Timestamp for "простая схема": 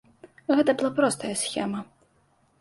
1.01-1.85